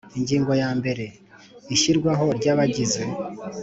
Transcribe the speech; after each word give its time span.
Ingingo 0.19 0.51
ya 0.61 0.69
mbere 0.79 1.05
Ishyirwaho 1.75 2.25
ry 2.37 2.47
Abagize 2.53 3.03